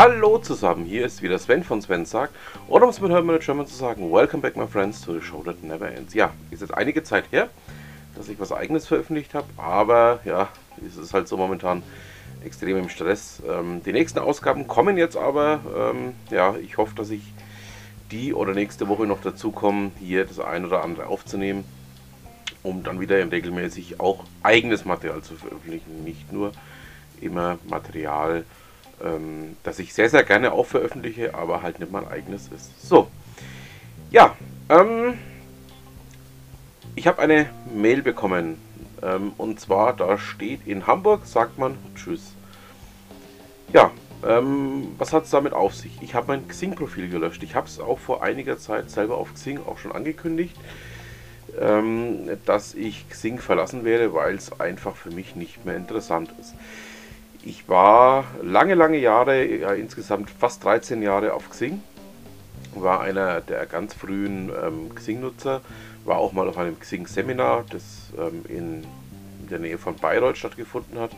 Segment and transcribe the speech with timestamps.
[0.00, 2.32] Hallo zusammen, hier ist wieder Sven von Sven sagt,
[2.68, 5.42] oder um es mit Hermann German zu sagen, Welcome back my friends to the show
[5.42, 6.14] that never ends.
[6.14, 7.48] Ja, ist jetzt einige Zeit her,
[8.14, 10.50] dass ich was eigenes veröffentlicht habe, aber ja,
[10.86, 11.82] es ist halt so momentan
[12.44, 13.42] extrem im Stress.
[13.44, 17.32] Ähm, die nächsten Ausgaben kommen jetzt aber, ähm, ja, ich hoffe, dass ich
[18.12, 21.64] die oder nächste Woche noch dazu komme, hier das ein oder andere aufzunehmen,
[22.62, 26.52] um dann wieder regelmäßig auch eigenes Material zu veröffentlichen, nicht nur
[27.20, 28.44] immer Material,
[29.04, 32.86] ähm, das ich sehr, sehr gerne auch veröffentliche, aber halt nicht mein eigenes ist.
[32.86, 33.08] So,
[34.10, 34.36] ja,
[34.68, 35.18] ähm,
[36.94, 38.58] ich habe eine Mail bekommen
[39.02, 42.34] ähm, und zwar da steht in Hamburg, sagt man Tschüss.
[43.72, 43.90] Ja,
[44.26, 45.92] ähm, was hat es damit auf sich?
[46.00, 47.42] Ich habe mein Xing-Profil gelöscht.
[47.42, 50.56] Ich habe es auch vor einiger Zeit selber auf Xing auch schon angekündigt,
[51.60, 56.54] ähm, dass ich Xing verlassen werde, weil es einfach für mich nicht mehr interessant ist.
[57.48, 61.80] Ich war lange, lange Jahre, ja, insgesamt fast 13 Jahre auf Xing,
[62.74, 65.62] war einer der ganz frühen ähm, Xing-Nutzer,
[66.04, 68.86] war auch mal auf einem Xing-Seminar, das ähm, in
[69.50, 71.12] der Nähe von Bayreuth stattgefunden hat.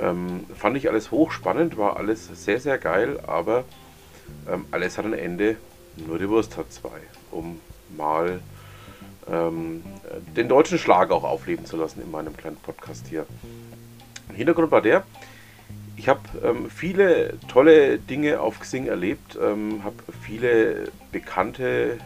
[0.00, 3.64] Ähm, fand ich alles hochspannend, war alles sehr, sehr geil, aber
[4.48, 5.56] ähm, alles hat ein Ende,
[5.96, 7.00] nur die Wurst hat zwei,
[7.32, 7.60] um
[7.96, 8.38] mal
[9.28, 9.82] ähm,
[10.36, 13.26] den deutschen Schlag auch aufleben zu lassen in meinem kleinen Podcast hier.
[14.32, 15.02] Hintergrund war der,
[16.00, 21.98] ich habe ähm, viele tolle Dinge auf Xing erlebt, ähm, habe viele Bekannte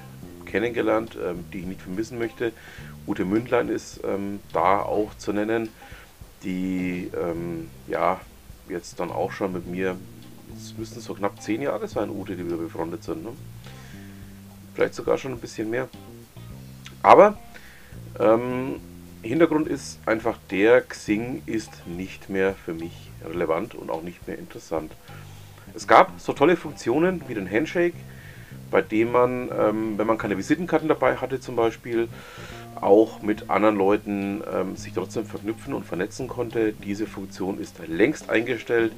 [0.47, 2.51] kennengelernt, ähm, die ich nicht vermissen möchte.
[3.07, 5.69] Ute Mündlein ist ähm, da auch zu nennen,
[6.43, 8.21] die ähm, ja
[8.69, 9.95] jetzt dann auch schon mit mir,
[10.57, 13.23] es müssten so knapp zehn Jahre sein, Ute, die wir befreundet sind.
[13.23, 13.31] Ne?
[14.75, 15.89] Vielleicht sogar schon ein bisschen mehr.
[17.01, 17.39] Aber
[18.19, 18.81] ähm,
[19.29, 22.93] Hintergrund ist einfach der, Xing ist nicht mehr für mich
[23.25, 24.93] relevant und auch nicht mehr interessant.
[25.75, 27.97] Es gab so tolle Funktionen wie den Handshake,
[28.71, 32.09] bei dem man, ähm, wenn man keine Visitenkarten dabei hatte zum Beispiel,
[32.81, 36.73] auch mit anderen Leuten ähm, sich trotzdem verknüpfen und vernetzen konnte.
[36.73, 38.93] Diese Funktion ist längst eingestellt.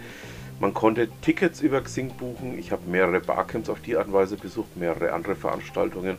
[0.59, 2.59] Man konnte Tickets über Xing buchen.
[2.59, 6.17] Ich habe mehrere Barcamps auf die Art und Weise besucht, mehrere andere Veranstaltungen.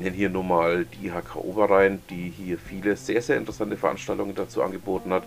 [0.00, 4.62] Nenne hier nur mal die IHK Oberrhein, die hier viele sehr, sehr interessante Veranstaltungen dazu
[4.62, 5.24] angeboten hat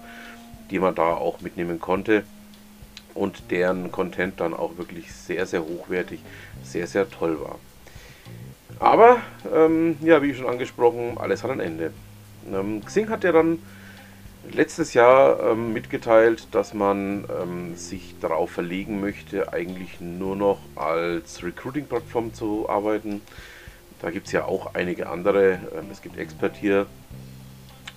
[0.69, 2.23] die man da auch mitnehmen konnte
[3.13, 6.19] und deren Content dann auch wirklich sehr, sehr hochwertig,
[6.63, 7.59] sehr, sehr toll war.
[8.79, 9.17] Aber,
[9.53, 11.94] ähm, ja, wie schon angesprochen, alles hat ein Ende.
[12.51, 13.59] Ähm, Xing hat ja dann
[14.51, 21.44] letztes Jahr ähm, mitgeteilt, dass man ähm, sich darauf verlegen möchte, eigentlich nur noch als
[21.44, 23.22] Recruiting-Plattform zu arbeiten.
[24.03, 25.53] Da gibt es ja auch einige andere.
[25.53, 26.87] Ähm, es gibt Expertier,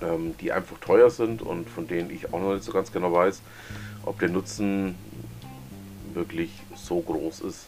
[0.01, 3.13] ähm, die einfach teuer sind und von denen ich auch noch nicht so ganz genau
[3.13, 3.43] weiß,
[4.05, 4.95] ob der Nutzen
[6.15, 7.67] wirklich so groß ist.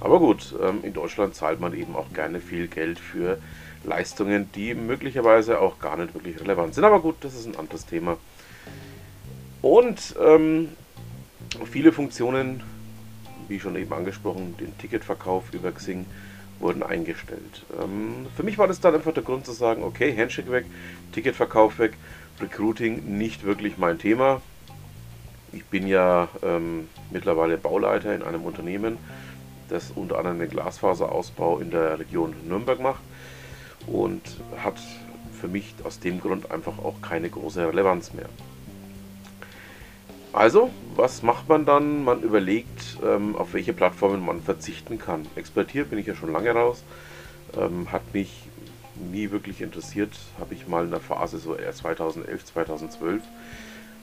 [0.00, 3.38] Aber gut, ähm, in Deutschland zahlt man eben auch gerne viel Geld für
[3.84, 6.84] Leistungen, die möglicherweise auch gar nicht wirklich relevant sind.
[6.84, 8.18] Aber gut, das ist ein anderes Thema.
[9.62, 10.68] Und ähm,
[11.64, 12.62] viele Funktionen,
[13.48, 16.04] wie schon eben angesprochen, den Ticketverkauf über Xing,
[16.60, 17.64] wurden eingestellt.
[17.80, 20.66] Ähm, für mich war das dann einfach der Grund zu sagen, okay, Handshake weg,
[21.12, 21.94] Ticketverkauf weg,
[22.40, 24.40] Recruiting nicht wirklich mein Thema.
[25.52, 28.98] Ich bin ja ähm, mittlerweile Bauleiter in einem Unternehmen,
[29.68, 33.02] das unter anderem den Glasfaserausbau in der Region Nürnberg macht
[33.86, 34.22] und
[34.62, 34.78] hat
[35.40, 38.28] für mich aus dem Grund einfach auch keine große Relevanz mehr.
[40.38, 42.04] Also, was macht man dann?
[42.04, 45.26] Man überlegt, ähm, auf welche Plattformen man verzichten kann.
[45.34, 46.84] Expertiert bin ich ja schon lange raus.
[47.60, 48.44] Ähm, hat mich
[49.10, 50.12] nie wirklich interessiert.
[50.38, 53.20] Habe ich mal in der Phase so eher 2011, 2012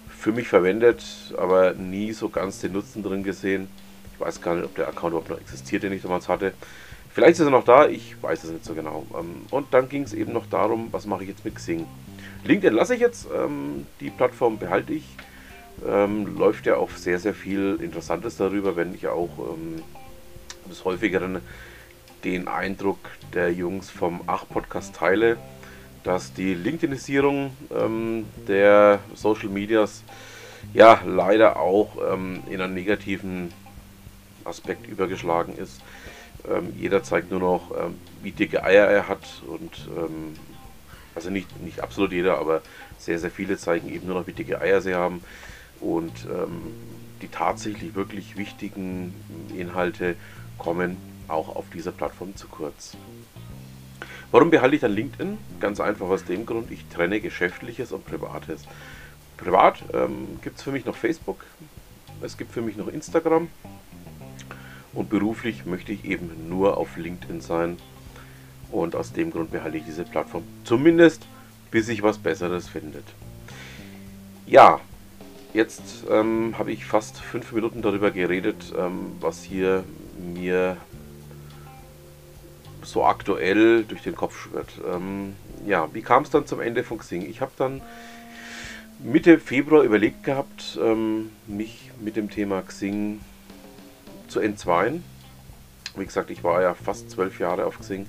[0.09, 1.05] für mich verwendet,
[1.37, 3.69] aber nie so ganz den Nutzen drin gesehen.
[4.13, 6.51] Ich weiß gar nicht, ob der Account überhaupt noch existiert, den ich damals hatte.
[7.13, 9.07] Vielleicht ist er noch da, ich weiß es nicht so genau.
[9.17, 11.87] Ähm, und dann ging es eben noch darum, was mache ich jetzt mit Xing.
[12.43, 15.05] LinkedIn lasse ich jetzt, ähm, die Plattform behalte ich
[15.87, 19.81] ähm, läuft ja auch sehr, sehr viel Interessantes darüber, wenn ich auch ähm,
[20.69, 21.41] des häufigeren
[22.23, 22.97] den Eindruck
[23.33, 25.37] der Jungs vom Ach-Podcast teile,
[26.03, 30.03] dass die LinkedInisierung ähm, der Social Medias
[30.73, 33.51] ja leider auch ähm, in einen negativen
[34.43, 35.81] Aspekt übergeschlagen ist.
[36.49, 39.71] Ähm, jeder zeigt nur noch, ähm, wie dicke Eier er hat und
[41.15, 42.61] also nicht, nicht absolut jeder, aber
[42.97, 45.23] sehr, sehr viele zeigen eben nur noch, wie dicke Eier sie haben.
[45.79, 46.61] Und ähm,
[47.21, 49.13] die tatsächlich wirklich wichtigen
[49.55, 50.15] Inhalte
[50.57, 52.95] kommen auch auf dieser Plattform zu kurz.
[54.31, 55.37] Warum behalte ich dann LinkedIn?
[55.59, 58.63] Ganz einfach aus dem Grund, ich trenne Geschäftliches und Privates.
[59.37, 61.45] Privat ähm, gibt es für mich noch Facebook,
[62.21, 63.49] es gibt für mich noch Instagram
[64.93, 67.77] Und beruflich möchte ich eben nur auf LinkedIn sein.
[68.71, 70.43] Und aus dem Grund behalte ich diese Plattform.
[70.63, 71.27] Zumindest
[71.71, 73.05] bis sich was Besseres findet.
[74.47, 74.79] Ja,
[75.55, 79.83] jetzt ähm, habe ich fast fünf Minuten darüber geredet, ähm, was hier
[80.17, 80.77] mir
[82.83, 84.69] so aktuell durch den Kopf schwirrt.
[84.85, 85.35] Ähm,
[85.65, 87.27] ja, wie kam es dann zum Ende von Xing?
[87.27, 87.81] Ich habe dann
[88.99, 93.21] Mitte Februar überlegt gehabt, ähm, mich mit dem Thema Xing
[94.27, 95.03] zu entzweien.
[95.95, 98.07] Wie gesagt, ich war ja fast zwölf Jahre auf Xing.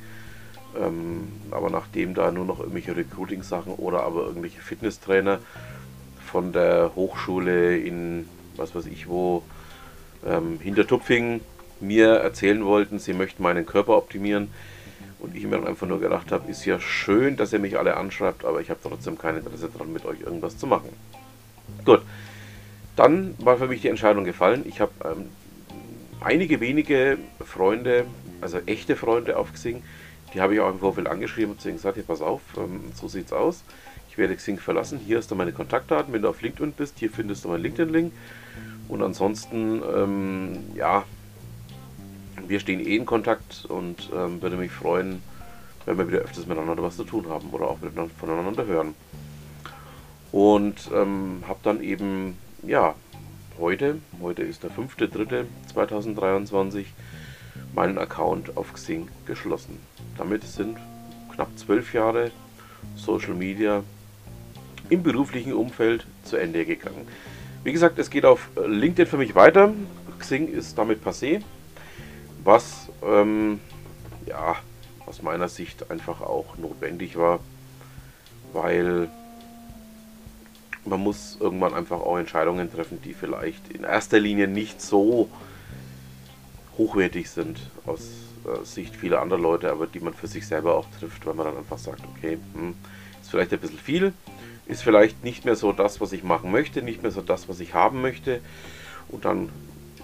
[0.78, 5.38] Ähm, aber nachdem da nur noch irgendwelche Recruiting-Sachen oder aber irgendwelche Fitnesstrainer
[6.36, 8.28] von der Hochschule in
[8.58, 9.42] was weiß ich wo
[10.26, 11.40] ähm, hinter Tupfing
[11.80, 14.50] mir erzählen wollten, sie möchten meinen Körper optimieren.
[15.18, 17.96] Und ich mir dann einfach nur gedacht habe, ist ja schön, dass ihr mich alle
[17.96, 20.90] anschreibt, aber ich habe trotzdem kein Interesse daran, mit euch irgendwas zu machen.
[21.86, 22.02] Gut,
[22.96, 24.62] dann war für mich die Entscheidung gefallen.
[24.66, 25.30] Ich habe ähm,
[26.20, 28.04] einige wenige Freunde,
[28.42, 29.82] also echte Freunde auf Xing,
[30.34, 33.32] die habe ich auch im Vorfeld angeschrieben und gesagt, hier pass auf, ähm, so sieht's
[33.32, 33.64] aus.
[34.16, 34.98] Ich werde Xing verlassen.
[34.98, 36.14] Hier hast du meine Kontaktdaten.
[36.14, 38.14] Wenn du auf LinkedIn bist, hier findest du meinen LinkedIn-Link.
[38.88, 41.04] Und ansonsten, ähm, ja,
[42.48, 45.20] wir stehen eh in Kontakt und ähm, würde mich freuen,
[45.84, 48.94] wenn wir wieder öfters miteinander was zu tun haben oder auch miteinander, voneinander hören.
[50.32, 52.94] Und ähm, habe dann eben, ja,
[53.58, 56.86] heute, heute ist der 5.3.2023,
[57.74, 59.78] meinen Account auf Xing geschlossen.
[60.16, 60.78] Damit sind
[61.34, 62.30] knapp zwölf Jahre
[62.96, 63.82] Social Media
[64.88, 67.06] im beruflichen Umfeld zu Ende gegangen.
[67.64, 69.72] Wie gesagt, es geht auf LinkedIn für mich weiter.
[70.18, 71.42] Xing ist damit passé
[72.46, 73.60] was ähm,
[74.24, 74.56] ja
[75.04, 77.40] aus meiner Sicht einfach auch notwendig war,
[78.52, 79.08] weil
[80.84, 85.28] man muss irgendwann einfach auch Entscheidungen treffen, die vielleicht in erster Linie nicht so
[86.78, 88.08] hochwertig sind aus
[88.44, 91.46] äh, Sicht vieler anderer Leute, aber die man für sich selber auch trifft, weil man
[91.46, 92.74] dann einfach sagt, okay, hm,
[93.20, 94.12] ist vielleicht ein bisschen viel,
[94.66, 97.60] ist vielleicht nicht mehr so das, was ich machen möchte, nicht mehr so das, was
[97.60, 98.40] ich haben möchte
[99.08, 99.48] und dann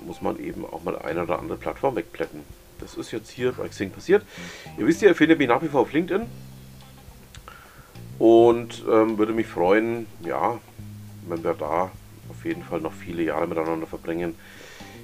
[0.06, 2.40] muss man eben auch mal eine oder andere Plattform wegplätten.
[2.80, 4.24] Das ist jetzt hier bei Xing passiert.
[4.76, 6.22] Ihr wisst ja, ihr findet mich nach wie vor auf LinkedIn.
[8.18, 10.58] Und ähm, würde mich freuen, ja,
[11.28, 11.90] wenn wir da
[12.28, 14.34] auf jeden Fall noch viele Jahre miteinander verbringen.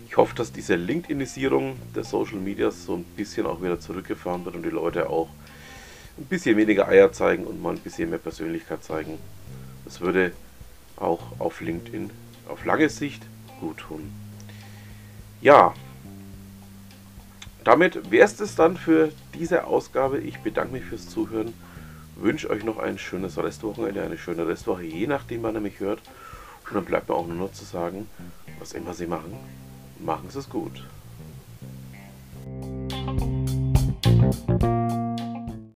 [0.09, 4.57] Ich hoffe, dass diese LinkedInisierung der Social Media so ein bisschen auch wieder zurückgefahren wird
[4.57, 5.29] und die Leute auch
[6.17, 9.19] ein bisschen weniger Eier zeigen und mal ein bisschen mehr Persönlichkeit zeigen.
[9.89, 10.33] Das würde
[10.97, 12.11] auch auf LinkedIn
[12.47, 13.25] auf lange Sicht
[13.59, 14.13] gut tun.
[15.41, 15.73] Ja,
[17.65, 20.19] damit wäre es dann für diese Ausgabe.
[20.19, 21.55] Ich bedanke mich fürs Zuhören.
[22.17, 26.01] Wünsche euch noch ein schönes Restwochenende, eine schöne Restwoche, je nachdem, wann ihr mich hört.
[26.69, 28.11] Und dann bleibt mir auch nur noch zu sagen,
[28.59, 29.33] was immer Sie machen,
[30.01, 30.85] machen Sie es gut.